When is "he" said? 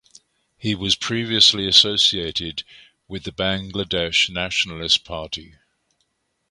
0.57-0.73